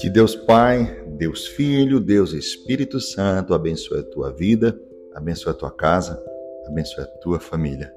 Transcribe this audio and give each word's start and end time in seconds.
Que 0.00 0.10
Deus 0.10 0.34
Pai, 0.34 1.04
Deus 1.16 1.46
Filho, 1.46 2.00
Deus 2.00 2.32
Espírito 2.32 2.98
Santo 2.98 3.54
abençoe 3.54 4.00
a 4.00 4.02
tua 4.02 4.32
vida, 4.32 4.76
abençoe 5.14 5.52
a 5.52 5.54
tua 5.54 5.70
casa, 5.70 6.20
abençoe 6.66 7.04
a 7.04 7.06
tua 7.20 7.38
família. 7.38 7.94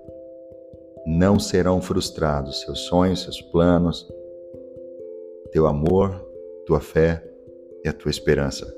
Não 1.07 1.39
serão 1.39 1.81
frustrados 1.81 2.61
seus 2.61 2.81
sonhos, 2.81 3.23
seus 3.23 3.41
planos, 3.41 4.07
teu 5.51 5.65
amor, 5.65 6.23
tua 6.67 6.79
fé 6.79 7.23
e 7.83 7.89
a 7.89 7.93
tua 7.93 8.11
esperança. 8.11 8.71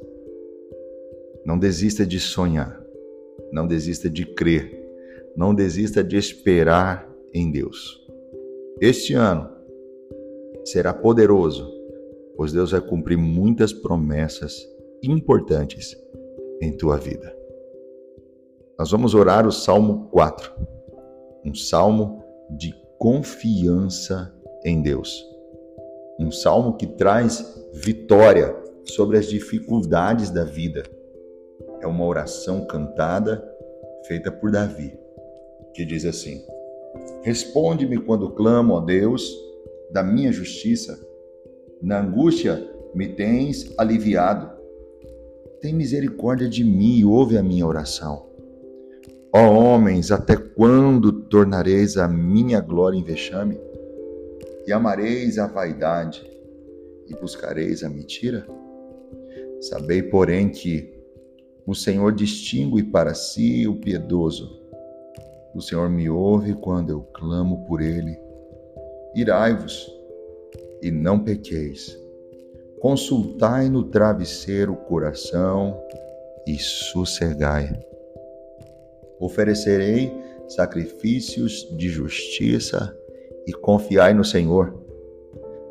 Não 1.45 1.59
desista 1.59 2.05
de 2.05 2.21
sonhar, 2.21 2.82
não 3.52 3.68
desista 3.68 4.09
de 4.09 4.25
crer, 4.25 4.71
não 5.36 5.54
desista 5.54 6.02
de 6.02 6.16
esperar 6.16 7.14
em 7.34 7.52
Deus. 7.52 8.06
Este 8.79 9.13
ano 9.13 9.49
será 10.65 10.93
poderoso 10.93 11.77
pois 12.37 12.54
Deus 12.54 12.71
vai 12.71 12.79
cumprir 12.79 13.18
muitas 13.18 13.73
promessas 13.73 14.54
importantes 15.01 15.97
em 16.61 16.71
tua 16.77 16.95
vida. 16.95 17.35
Nós 18.77 18.91
vamos 18.91 19.15
orar 19.15 19.47
o 19.47 19.51
Salmo 19.51 20.07
4, 20.11 20.54
um 21.43 21.55
salmo 21.55 22.23
de 22.51 22.75
confiança 22.99 24.32
em 24.63 24.83
Deus. 24.83 25.25
Um 26.19 26.32
salmo 26.32 26.77
que 26.77 26.85
traz 26.85 27.59
vitória 27.73 28.55
sobre 28.85 29.18
as 29.18 29.25
dificuldades 29.25 30.29
da 30.29 30.43
vida. 30.43 30.83
É 31.82 31.87
uma 31.87 32.05
oração 32.05 32.66
cantada 32.67 33.44
feita 34.07 34.31
por 34.31 34.52
Davi, 34.52 34.97
que 35.73 35.83
diz 35.85 36.05
assim: 36.05 36.44
Responde-me 37.23 37.97
quando 37.97 38.31
clamo, 38.31 38.73
ó 38.73 38.81
Deus, 38.81 39.30
da 39.91 40.03
minha 40.03 40.31
justiça 40.31 41.00
na 41.81 42.02
angústia 42.02 42.67
me 42.93 43.07
tens 43.07 43.71
aliviado. 43.77 44.49
Tem 45.61 45.73
misericórdia 45.73 46.47
de 46.47 46.63
mim 46.63 46.97
e 46.97 47.05
ouve 47.05 47.38
a 47.38 47.43
minha 47.43 47.65
oração. 47.65 48.25
Ó 49.33 49.52
homens, 49.52 50.11
até 50.11 50.35
quando 50.35 51.11
tornareis 51.11 51.97
a 51.97 52.08
minha 52.08 52.59
glória 52.59 52.97
em 52.97 53.03
vexame? 53.03 53.59
E 54.65 54.71
amareis 54.71 55.38
a 55.38 55.47
vaidade 55.47 56.25
e 57.08 57.13
buscareis 57.15 57.83
a 57.83 57.89
mentira? 57.89 58.47
Sabei, 59.61 60.02
porém, 60.02 60.49
que 60.49 60.93
o 61.65 61.75
Senhor 61.75 62.13
distingue 62.13 62.83
para 62.83 63.13
si 63.13 63.67
o 63.67 63.75
piedoso. 63.75 64.66
O 65.58 65.61
Senhor 65.61 65.89
me 65.89 66.08
ouve 66.08 66.53
quando 66.53 66.91
eu 66.91 67.02
clamo 67.02 67.66
por 67.66 67.81
ele. 67.81 68.16
Irai-vos 69.16 69.91
e 70.83 70.91
não 70.91 71.17
pequeis. 71.23 71.99
Consultai 72.80 73.67
no 73.67 73.86
travesseiro 73.86 74.73
o 74.73 74.75
coração 74.75 75.75
e 76.45 76.59
sossegai. 76.59 77.73
Oferecerei 79.19 80.14
sacrifícios 80.47 81.67
de 81.75 81.89
justiça 81.89 82.95
e 83.47 83.52
confiai 83.52 84.14
no 84.14 84.23
Senhor. 84.23 84.80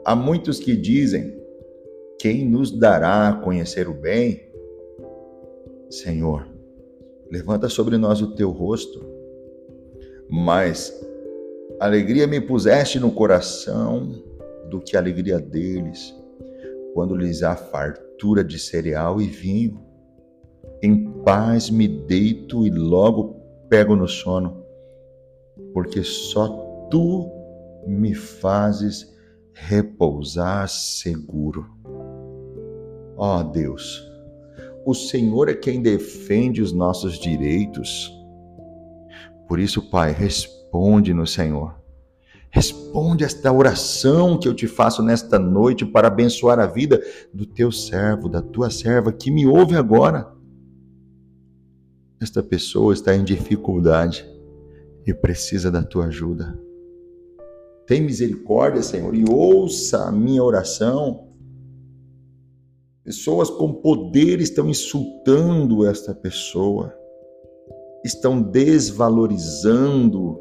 Há 0.05 0.17
muitos 0.17 0.59
que 0.59 0.75
dizem: 0.75 1.41
Quem 2.19 2.45
nos 2.45 2.77
dará 2.77 3.29
a 3.29 3.35
conhecer 3.35 3.89
o 3.89 3.95
bem? 3.95 4.51
Senhor, 5.89 6.45
levanta 7.31 7.69
sobre 7.69 7.97
nós 7.97 8.21
o 8.21 8.35
teu 8.35 8.51
rosto. 8.51 9.16
Mas 10.29 10.93
alegria 11.81 12.27
me 12.27 12.41
puseste 12.41 12.99
no 12.99 13.11
coração 13.13 14.13
do 14.71 14.81
que 14.81 14.97
a 14.97 15.01
alegria 15.01 15.39
deles, 15.39 16.15
quando 16.95 17.15
lhes 17.15 17.43
há 17.43 17.55
fartura 17.55 18.43
de 18.43 18.59
cereal 18.59 19.21
e 19.21 19.27
vinho. 19.27 19.85
Em 20.83 21.05
paz 21.23 21.71
me 21.71 21.87
deito 21.87 22.67
e 22.67 22.71
logo 22.71 23.41
pego 23.69 23.97
no 23.97 24.09
sono, 24.09 24.65
porque 25.73 26.03
só 26.03 26.49
tu 26.91 27.31
me 27.87 28.15
fazes 28.15 29.15
repousar 29.53 30.69
seguro. 30.69 31.67
Ó 33.17 33.41
oh 33.41 33.45
Deus, 33.45 34.07
o 34.85 34.95
Senhor 34.95 35.49
é 35.49 35.55
quem 35.55 35.81
defende 35.81 36.61
os 36.61 36.73
nossos 36.73 37.19
direitos. 37.19 38.13
Por 39.49 39.59
isso, 39.59 39.91
Pai, 39.91 40.13
responde 40.13 41.15
no 41.15 41.27
Senhor 41.27 41.87
Responde 42.57 43.23
esta 43.23 43.53
oração 43.53 44.39
que 44.39 44.49
eu 44.49 44.55
te 44.55 44.67
faço 44.67 45.03
nesta 45.03 45.39
noite 45.39 45.85
para 45.85 46.09
abençoar 46.09 46.59
a 46.59 46.65
vida 46.65 47.03
do 47.31 47.45
teu 47.45 47.71
servo, 47.71 48.31
da 48.31 48.41
tua 48.41 48.71
serva 48.71 49.13
que 49.13 49.31
me 49.31 49.47
ouve 49.47 49.77
agora. 49.77 50.33
Esta 52.19 52.43
pessoa 52.43 52.95
está 52.95 53.15
em 53.15 53.23
dificuldade 53.23 54.27
e 55.07 55.13
precisa 55.13 55.71
da 55.71 55.83
tua 55.83 56.07
ajuda. 56.07 56.59
Tem 57.87 58.01
misericórdia, 58.01 58.83
Senhor, 58.83 59.15
e 59.15 59.29
ouça 59.29 60.05
a 60.05 60.11
minha 60.11 60.43
oração. 60.43 61.29
Pessoas 63.05 63.51
com 63.51 63.71
poder 63.71 64.41
estão 64.41 64.67
insultando 64.67 65.87
esta 65.87 66.15
pessoa, 66.15 66.97
estão 68.07 68.41
desvalorizando 68.41 70.41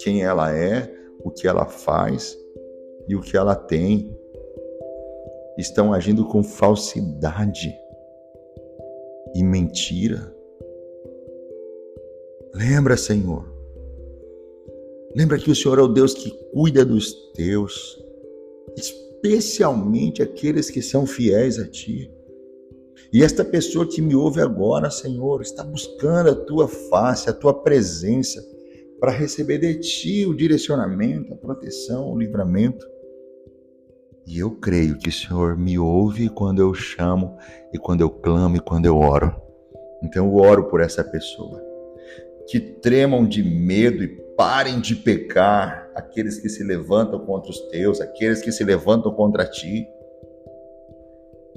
quem 0.00 0.22
ela 0.22 0.56
é, 0.56 0.90
o 1.22 1.30
que 1.30 1.46
ela 1.46 1.66
faz 1.66 2.36
e 3.06 3.14
o 3.14 3.20
que 3.20 3.36
ela 3.36 3.54
tem. 3.54 4.16
Estão 5.58 5.92
agindo 5.92 6.26
com 6.26 6.42
falsidade 6.42 7.72
e 9.34 9.44
mentira. 9.44 10.34
Lembra, 12.54 12.96
Senhor. 12.96 13.52
Lembra 15.14 15.38
que 15.38 15.50
o 15.50 15.54
Senhor 15.54 15.78
é 15.78 15.82
o 15.82 15.88
Deus 15.88 16.14
que 16.14 16.30
cuida 16.52 16.84
dos 16.84 17.32
teus, 17.32 18.02
especialmente 18.76 20.22
aqueles 20.22 20.70
que 20.70 20.80
são 20.80 21.06
fiéis 21.06 21.58
a 21.58 21.68
Ti. 21.68 22.10
E 23.12 23.22
esta 23.22 23.44
pessoa 23.44 23.86
que 23.86 24.00
me 24.00 24.14
ouve 24.14 24.40
agora, 24.40 24.90
Senhor, 24.90 25.42
está 25.42 25.62
buscando 25.62 26.30
a 26.30 26.34
Tua 26.34 26.66
face, 26.66 27.28
a 27.28 27.32
Tua 27.32 27.52
presença 27.62 28.42
para 28.98 29.10
receber 29.10 29.58
de 29.58 29.80
ti 29.80 30.24
o 30.24 30.34
direcionamento, 30.34 31.34
a 31.34 31.36
proteção, 31.36 32.10
o 32.10 32.18
livramento. 32.18 32.86
E 34.26 34.38
eu 34.38 34.52
creio 34.52 34.96
que 34.96 35.08
o 35.08 35.12
Senhor 35.12 35.58
me 35.58 35.78
ouve 35.78 36.28
quando 36.30 36.62
eu 36.62 36.72
chamo 36.72 37.36
e 37.74 37.78
quando 37.78 38.00
eu 38.00 38.08
clamo 38.08 38.56
e 38.56 38.60
quando 38.60 38.86
eu 38.86 38.96
oro. 38.96 39.34
Então 40.02 40.26
eu 40.26 40.36
oro 40.36 40.70
por 40.70 40.80
essa 40.80 41.04
pessoa. 41.04 41.60
Que 42.48 42.60
tremam 42.60 43.26
de 43.26 43.42
medo 43.42 44.02
e 44.02 44.08
parem 44.36 44.80
de 44.80 44.96
pecar 44.96 45.90
aqueles 45.94 46.38
que 46.38 46.48
se 46.48 46.64
levantam 46.64 47.26
contra 47.26 47.50
os 47.50 47.60
teus, 47.68 48.00
aqueles 48.00 48.40
que 48.40 48.52
se 48.52 48.64
levantam 48.64 49.12
contra 49.12 49.44
ti. 49.44 49.86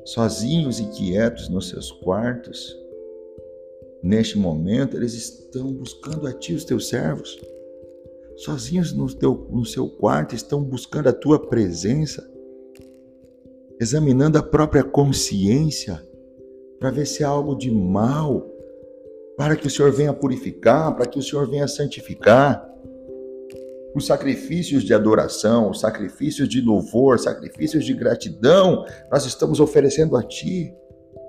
Sozinhos 0.05 0.79
e 0.79 0.85
quietos 0.85 1.49
nos 1.49 1.69
seus 1.69 1.91
quartos, 1.91 2.75
Neste 4.05 4.37
momento, 4.37 4.95
eles 4.95 5.15
estão 5.15 5.73
buscando 5.73 6.27
a 6.27 6.31
ti, 6.31 6.53
os 6.53 6.63
teus 6.63 6.89
servos. 6.89 7.39
Sozinhos 8.37 8.93
no, 8.93 9.11
teu, 9.11 9.47
no 9.49 9.65
seu 9.65 9.89
quarto, 9.89 10.35
estão 10.35 10.61
buscando 10.61 11.09
a 11.09 11.11
tua 11.11 11.39
presença, 11.39 12.23
examinando 13.81 14.37
a 14.37 14.43
própria 14.43 14.83
consciência, 14.83 15.99
para 16.79 16.91
ver 16.91 17.07
se 17.07 17.23
há 17.23 17.29
algo 17.29 17.55
de 17.55 17.71
mal, 17.71 18.47
para 19.35 19.55
que 19.55 19.65
o 19.65 19.71
Senhor 19.71 19.91
venha 19.91 20.13
purificar, 20.13 20.95
para 20.95 21.07
que 21.07 21.17
o 21.17 21.23
Senhor 21.23 21.49
venha 21.49 21.67
santificar. 21.67 22.63
Os 23.95 24.05
sacrifícios 24.05 24.83
de 24.83 24.93
adoração, 24.93 25.71
os 25.71 25.79
sacrifícios 25.79 26.49
de 26.49 26.61
louvor, 26.61 27.17
sacrifícios 27.17 27.85
de 27.85 27.93
gratidão, 27.93 28.85
nós 29.09 29.25
estamos 29.25 29.59
oferecendo 29.59 30.17
a 30.17 30.23
Ti 30.23 30.73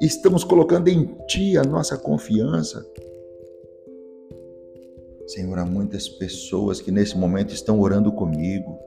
estamos 0.01 0.45
colocando 0.45 0.89
em 0.89 1.07
Ti 1.27 1.57
a 1.57 1.65
nossa 1.65 1.97
confiança. 1.97 2.87
Senhor, 5.27 5.59
há 5.59 5.65
muitas 5.65 6.09
pessoas 6.09 6.81
que 6.81 6.93
nesse 6.93 7.17
momento 7.17 7.53
estão 7.53 7.81
orando 7.81 8.13
comigo. 8.13 8.79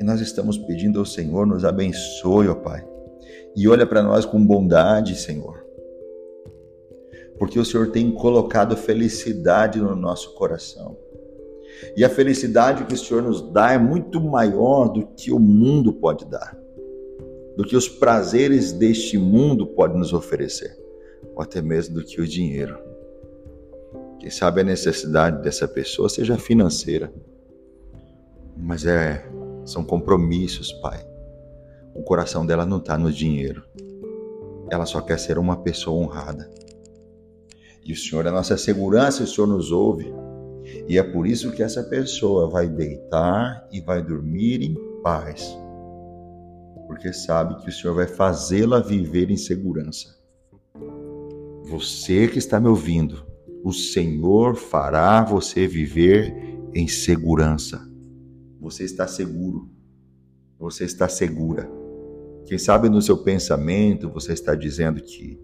E 0.00 0.04
nós 0.04 0.20
estamos 0.20 0.58
pedindo 0.58 0.98
ao 0.98 1.06
Senhor, 1.06 1.46
nos 1.46 1.64
abençoe, 1.64 2.48
ó 2.48 2.54
Pai. 2.54 2.84
E 3.54 3.68
olha 3.68 3.86
para 3.86 4.02
nós 4.02 4.24
com 4.24 4.44
bondade, 4.44 5.14
Senhor. 5.14 5.64
Porque 7.38 7.58
o 7.58 7.64
Senhor 7.64 7.90
tem 7.90 8.10
colocado 8.10 8.76
felicidade 8.76 9.78
no 9.78 9.94
nosso 9.94 10.34
coração. 10.34 10.96
E 11.96 12.04
a 12.04 12.08
felicidade 12.08 12.84
que 12.84 12.94
o 12.94 12.98
Senhor 12.98 13.22
nos 13.22 13.40
dá 13.52 13.72
é 13.72 13.78
muito 13.78 14.20
maior 14.20 14.88
do 14.88 15.06
que 15.06 15.32
o 15.32 15.38
mundo 15.38 15.92
pode 15.92 16.24
dar 16.26 16.60
do 17.60 17.64
que 17.66 17.76
os 17.76 17.86
prazeres 17.86 18.72
deste 18.72 19.18
mundo 19.18 19.66
podem 19.66 19.98
nos 19.98 20.14
oferecer, 20.14 20.74
ou 21.34 21.42
até 21.42 21.60
mesmo 21.60 21.96
do 21.96 22.02
que 22.02 22.18
o 22.18 22.26
dinheiro. 22.26 22.78
Quem 24.18 24.30
sabe 24.30 24.62
a 24.62 24.64
necessidade 24.64 25.42
dessa 25.42 25.68
pessoa 25.68 26.08
seja 26.08 26.38
financeira, 26.38 27.12
Mas 28.56 28.86
é, 28.86 29.26
são 29.64 29.84
compromissos, 29.84 30.72
Pai. 30.80 31.06
O 31.94 32.02
coração 32.02 32.46
dela 32.46 32.64
não 32.64 32.78
está 32.78 32.96
no 32.96 33.12
dinheiro. 33.12 33.62
Ela 34.70 34.86
só 34.86 35.00
quer 35.02 35.18
ser 35.18 35.38
uma 35.38 35.56
pessoa 35.56 36.02
honrada. 36.02 36.50
E 37.84 37.92
o 37.92 37.96
Senhor 37.96 38.24
é 38.24 38.30
a 38.30 38.32
nossa 38.32 38.56
segurança, 38.56 39.22
o 39.22 39.26
Senhor 39.26 39.46
nos 39.46 39.70
ouve. 39.70 40.12
E 40.88 40.98
é 40.98 41.02
por 41.02 41.26
isso 41.26 41.52
que 41.52 41.62
essa 41.62 41.82
pessoa 41.84 42.48
vai 42.48 42.68
deitar 42.68 43.66
e 43.72 43.80
vai 43.80 44.02
dormir 44.02 44.62
em 44.62 44.74
paz. 45.02 45.56
Porque 46.86 47.12
sabe 47.12 47.56
que 47.62 47.68
o 47.68 47.72
Senhor 47.72 47.94
vai 47.94 48.06
fazê-la 48.06 48.80
viver 48.80 49.30
em 49.30 49.36
segurança. 49.36 50.18
Você 51.64 52.26
que 52.26 52.38
está 52.38 52.58
me 52.58 52.68
ouvindo, 52.68 53.24
o 53.62 53.72
Senhor 53.72 54.56
fará 54.56 55.22
você 55.22 55.66
viver 55.66 56.34
em 56.74 56.88
segurança. 56.88 57.80
Você 58.60 58.84
está 58.84 59.06
seguro. 59.06 59.70
Você 60.58 60.84
está 60.84 61.08
segura. 61.08 61.70
Quem 62.46 62.58
sabe 62.58 62.88
no 62.88 63.00
seu 63.00 63.18
pensamento 63.18 64.10
você 64.10 64.32
está 64.32 64.54
dizendo 64.54 65.00
que 65.00 65.38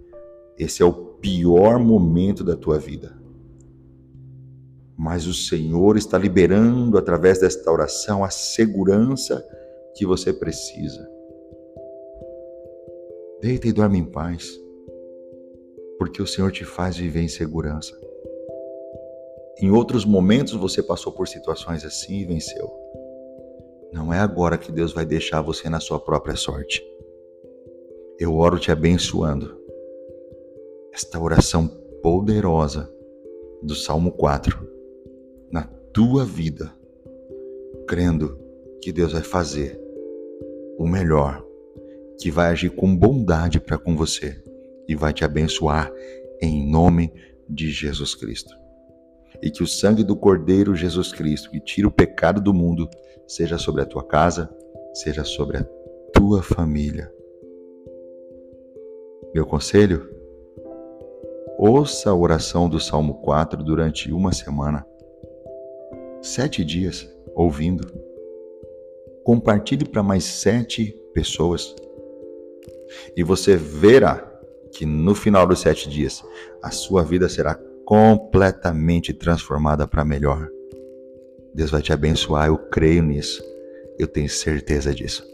esse 0.59 0.83
é 0.83 0.85
o 0.85 0.93
pior 0.93 1.79
momento 1.79 2.43
da 2.43 2.57
tua 2.57 2.79
vida. 2.79 3.17
Mas 4.97 5.27
o 5.27 5.35
Senhor 5.35 5.99
está 5.99 6.17
liberando 6.17 6.97
através 6.97 7.39
desta 7.39 7.71
oração 7.71 8.25
a 8.25 8.31
segurança 8.31 9.47
que 9.95 10.07
você 10.07 10.33
precisa. 10.33 11.07
Deita 13.43 13.69
e 13.69 13.73
dorme 13.73 13.99
em 13.99 14.05
paz, 14.05 14.59
porque 15.99 16.23
o 16.23 16.27
Senhor 16.27 16.51
te 16.51 16.65
faz 16.65 16.97
viver 16.97 17.21
em 17.21 17.29
segurança. 17.29 17.95
Em 19.61 19.71
outros 19.71 20.07
momentos 20.07 20.55
você 20.55 20.83
passou 20.83 21.13
por 21.13 21.29
situações 21.29 21.85
assim 21.85 22.21
e 22.21 22.25
venceu. 22.25 22.73
Não 23.93 24.13
é 24.13 24.19
agora 24.19 24.57
que 24.57 24.73
Deus 24.73 24.93
vai 24.93 25.05
deixar 25.05 25.43
você 25.43 25.69
na 25.69 25.81
sua 25.81 26.01
própria 26.01 26.37
sorte. 26.37 26.83
Eu 28.19 28.35
oro 28.37 28.59
te 28.59 28.73
abençoando. 28.73 29.59
Esta 30.93 31.21
oração 31.21 31.69
poderosa 32.03 32.91
do 33.63 33.75
Salmo 33.75 34.13
4 34.13 34.57
na 34.59 34.76
tua 35.97 36.27
vida, 36.27 36.71
crendo 37.89 38.39
que 38.83 38.93
Deus 38.93 39.15
vai 39.15 39.23
fazer 39.23 39.81
o 40.77 40.87
melhor, 40.87 41.43
que 42.21 42.31
vai 42.31 42.51
agir 42.51 42.69
com 42.69 42.95
bondade 42.95 43.59
para 43.59 43.79
com 43.79 43.97
você 43.97 44.39
e 44.87 44.95
vai 44.95 45.15
te 45.15 45.25
abençoar 45.25 45.91
em 46.39 46.71
nome 46.71 47.15
de 47.49 47.71
Jesus 47.71 48.15
Cristo 48.15 48.55
e 49.41 49.51
que 49.51 49.63
o 49.63 49.67
sangue 49.67 50.05
do 50.05 50.15
Cordeiro 50.15 50.77
Jesus 50.77 51.15
Cristo, 51.15 51.51
que 51.51 51.61
tira 51.61 51.89
o 51.89 51.91
pecado 51.91 52.43
do 52.43 52.53
mundo, 52.53 52.91
seja 53.27 53.57
sobre 53.57 53.81
a 53.81 53.87
tua 53.87 54.05
casa, 54.05 54.55
seja 54.93 55.25
sobre 55.25 55.57
a 55.57 55.65
tua 56.13 56.43
família. 56.43 57.11
Meu 59.35 59.47
conselho? 59.47 60.15
Ouça 61.57 62.11
a 62.11 62.15
oração 62.15 62.69
do 62.69 62.79
Salmo 62.79 63.15
4 63.23 63.65
durante 63.65 64.13
uma 64.13 64.31
semana. 64.35 64.85
Sete 66.27 66.65
dias 66.65 67.09
ouvindo. 67.37 67.87
Compartilhe 69.23 69.85
para 69.85 70.03
mais 70.03 70.25
sete 70.25 70.93
pessoas. 71.15 71.73
E 73.17 73.23
você 73.23 73.57
verá 73.57 74.29
que 74.73 74.85
no 74.85 75.15
final 75.15 75.47
dos 75.47 75.61
sete 75.61 75.89
dias 75.89 76.25
a 76.61 76.73
sua 76.73 77.05
vida 77.05 77.29
será 77.29 77.55
completamente 77.85 79.15
transformada 79.15 79.87
para 79.87 80.05
melhor. 80.05 80.49
Deus 81.55 81.71
vai 81.71 81.81
te 81.81 81.93
abençoar, 81.93 82.49
eu 82.49 82.59
creio 82.59 83.05
nisso. 83.05 83.41
Eu 83.97 84.09
tenho 84.09 84.29
certeza 84.29 84.93
disso. 84.93 85.25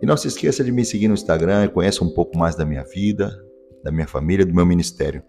E 0.00 0.06
não 0.06 0.16
se 0.16 0.28
esqueça 0.28 0.64
de 0.64 0.72
me 0.72 0.82
seguir 0.82 1.08
no 1.08 1.14
Instagram 1.14 1.66
e 1.66 1.68
conheça 1.68 2.02
um 2.02 2.08
pouco 2.08 2.38
mais 2.38 2.56
da 2.56 2.64
minha 2.64 2.84
vida, 2.84 3.38
da 3.82 3.92
minha 3.92 4.08
família, 4.08 4.46
do 4.46 4.54
meu 4.54 4.64
ministério. 4.64 5.22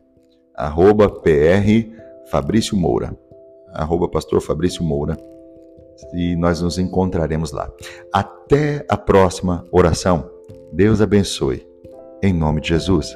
Arroba 0.56 1.10
PR 1.10 1.92
Fabrício 2.32 2.78
Moura. 2.78 3.25
Arroba 3.76 4.10
Pastor 4.10 4.42
Fabrício 4.42 4.84
Moura. 4.84 5.18
E 6.14 6.36
nós 6.36 6.62
nos 6.62 6.78
encontraremos 6.78 7.52
lá. 7.52 7.72
Até 8.14 8.86
a 8.90 8.98
próxima 8.98 9.66
oração. 9.72 10.30
Deus 10.74 11.02
abençoe. 11.02 11.66
Em 12.22 12.34
nome 12.34 12.62
de 12.62 12.70
Jesus. 12.70 13.16